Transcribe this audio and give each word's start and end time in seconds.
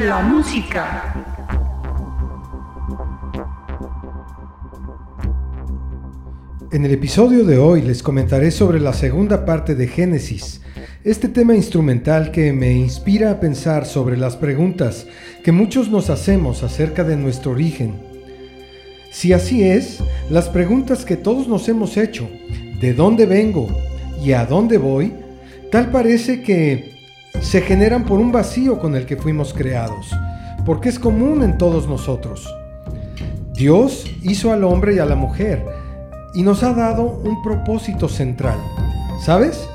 la 0.00 0.20
música. 0.20 1.14
En 6.70 6.84
el 6.84 6.92
episodio 6.92 7.44
de 7.44 7.58
hoy 7.58 7.82
les 7.82 8.02
comentaré 8.02 8.50
sobre 8.52 8.78
la 8.78 8.92
segunda 8.92 9.44
parte 9.44 9.74
de 9.74 9.88
Génesis, 9.88 10.60
este 11.02 11.28
tema 11.28 11.56
instrumental 11.56 12.30
que 12.30 12.52
me 12.52 12.72
inspira 12.72 13.32
a 13.32 13.40
pensar 13.40 13.86
sobre 13.86 14.16
las 14.16 14.36
preguntas 14.36 15.06
que 15.42 15.50
muchos 15.50 15.88
nos 15.88 16.10
hacemos 16.10 16.62
acerca 16.62 17.02
de 17.02 17.16
nuestro 17.16 17.52
origen. 17.52 17.94
Si 19.10 19.32
así 19.32 19.64
es, 19.64 19.98
las 20.30 20.48
preguntas 20.48 21.04
que 21.04 21.16
todos 21.16 21.48
nos 21.48 21.68
hemos 21.68 21.96
hecho, 21.96 22.28
¿de 22.80 22.94
dónde 22.94 23.26
vengo 23.26 23.66
y 24.22 24.32
a 24.32 24.44
dónde 24.44 24.78
voy? 24.78 25.12
Tal 25.72 25.90
parece 25.90 26.42
que 26.42 26.97
se 27.40 27.60
generan 27.60 28.04
por 28.04 28.18
un 28.18 28.32
vacío 28.32 28.78
con 28.78 28.96
el 28.96 29.06
que 29.06 29.16
fuimos 29.16 29.54
creados, 29.54 30.10
porque 30.66 30.88
es 30.88 30.98
común 30.98 31.42
en 31.42 31.58
todos 31.58 31.88
nosotros. 31.88 32.52
Dios 33.52 34.06
hizo 34.22 34.52
al 34.52 34.64
hombre 34.64 34.94
y 34.94 34.98
a 34.98 35.04
la 35.04 35.16
mujer 35.16 35.64
y 36.34 36.42
nos 36.42 36.62
ha 36.62 36.72
dado 36.72 37.02
un 37.02 37.42
propósito 37.42 38.08
central. 38.08 38.58
¿Sabes? 39.20 39.68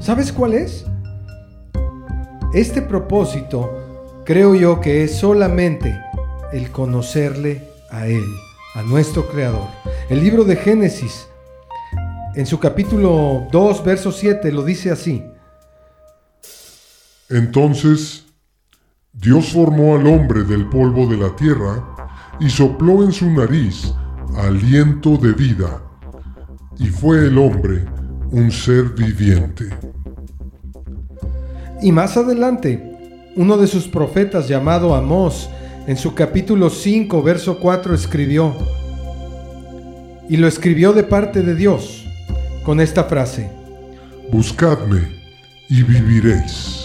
¿Sabes 0.00 0.32
cuál 0.32 0.54
es? 0.54 0.84
Este 2.54 2.82
propósito 2.82 3.70
creo 4.24 4.54
yo 4.54 4.80
que 4.80 5.04
es 5.04 5.14
solamente 5.14 5.96
el 6.52 6.70
conocerle 6.70 7.68
a 7.90 8.06
Él, 8.06 8.24
a 8.74 8.82
nuestro 8.82 9.28
Creador. 9.28 9.68
El 10.08 10.22
libro 10.22 10.44
de 10.44 10.56
Génesis, 10.56 11.28
en 12.34 12.46
su 12.46 12.58
capítulo 12.58 13.46
2, 13.50 13.84
verso 13.84 14.12
7, 14.12 14.50
lo 14.52 14.64
dice 14.64 14.90
así. 14.90 15.24
Entonces 17.32 18.26
Dios 19.12 19.52
formó 19.52 19.94
al 19.94 20.06
hombre 20.06 20.44
del 20.44 20.68
polvo 20.68 21.06
de 21.06 21.16
la 21.16 21.34
tierra 21.34 21.82
y 22.40 22.50
sopló 22.50 23.02
en 23.02 23.12
su 23.12 23.30
nariz 23.30 23.94
aliento 24.36 25.16
de 25.16 25.32
vida, 25.32 25.82
y 26.78 26.86
fue 26.86 27.26
el 27.26 27.38
hombre 27.38 27.84
un 28.30 28.50
ser 28.50 28.90
viviente. 28.90 29.68
Y 31.82 31.90
más 31.92 32.16
adelante, 32.16 33.30
uno 33.36 33.56
de 33.56 33.66
sus 33.66 33.88
profetas 33.88 34.48
llamado 34.48 34.94
Amós, 34.94 35.48
en 35.86 35.96
su 35.96 36.14
capítulo 36.14 36.70
5, 36.70 37.22
verso 37.22 37.58
4, 37.58 37.94
escribió, 37.94 38.54
y 40.28 40.36
lo 40.36 40.46
escribió 40.46 40.92
de 40.92 41.02
parte 41.02 41.42
de 41.42 41.54
Dios, 41.54 42.06
con 42.64 42.80
esta 42.80 43.04
frase, 43.04 43.50
Buscadme 44.30 45.20
y 45.68 45.82
viviréis. 45.82 46.81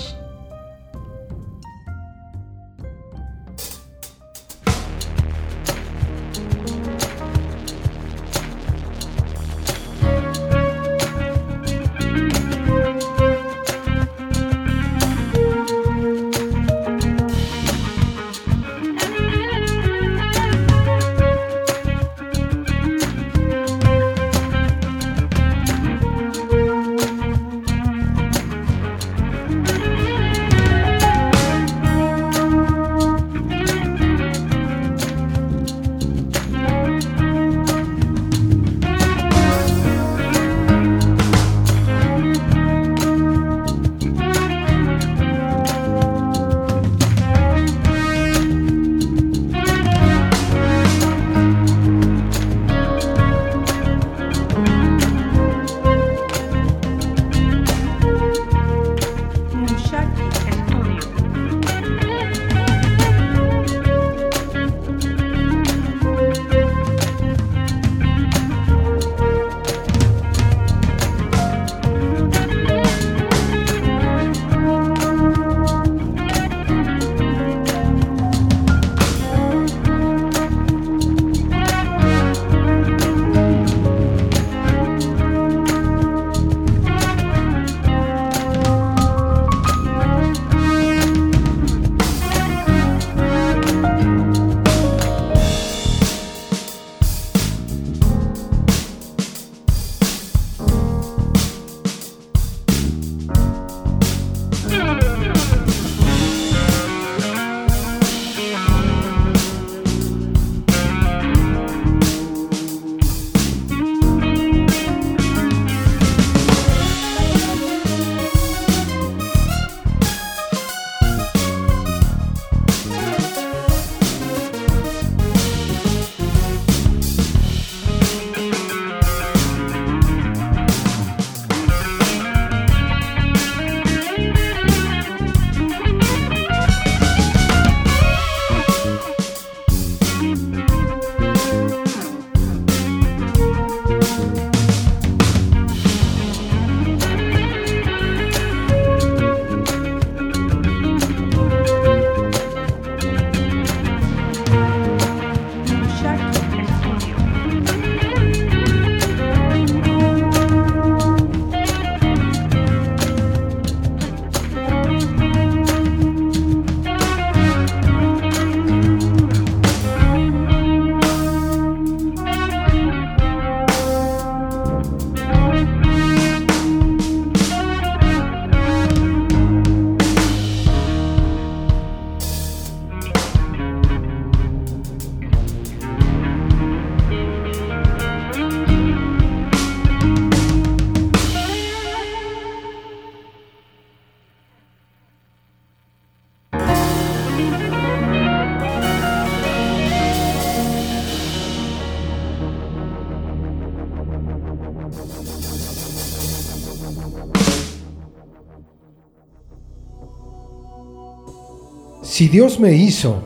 Si 212.17 212.29
Dios 212.29 212.59
me 212.59 212.73
hizo 212.73 213.21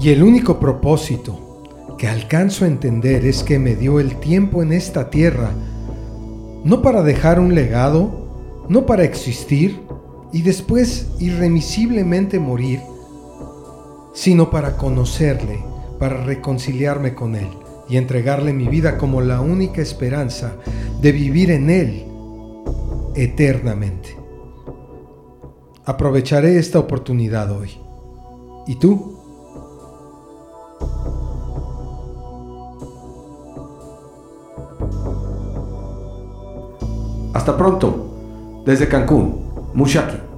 y 0.00 0.10
el 0.10 0.22
único 0.22 0.58
propósito 0.58 1.96
que 1.98 2.08
alcanzo 2.08 2.64
a 2.64 2.68
entender 2.68 3.24
es 3.26 3.44
que 3.44 3.60
me 3.60 3.76
dio 3.76 4.00
el 4.00 4.16
tiempo 4.18 4.62
en 4.62 4.72
esta 4.72 5.08
tierra, 5.08 5.52
no 6.64 6.82
para 6.82 7.02
dejar 7.02 7.38
un 7.38 7.54
legado, 7.54 8.64
no 8.68 8.86
para 8.86 9.04
existir 9.04 9.82
y 10.32 10.42
después 10.42 11.12
irremisiblemente 11.20 12.40
morir, 12.40 12.80
sino 14.14 14.50
para 14.50 14.76
conocerle, 14.76 15.62
para 15.98 16.24
reconciliarme 16.24 17.14
con 17.14 17.36
Él 17.36 17.48
y 17.88 17.98
entregarle 17.98 18.52
mi 18.52 18.66
vida 18.66 18.98
como 18.98 19.20
la 19.20 19.40
única 19.40 19.80
esperanza 19.80 20.56
de 21.00 21.12
vivir 21.12 21.50
en 21.50 21.70
Él 21.70 22.11
eternamente. 23.14 24.16
Aprovecharé 25.84 26.58
esta 26.58 26.78
oportunidad 26.78 27.50
hoy. 27.50 27.70
¿Y 28.66 28.76
tú? 28.76 29.18
Hasta 37.34 37.56
pronto. 37.56 38.62
Desde 38.64 38.88
Cancún, 38.88 39.50
Mushaki. 39.74 40.31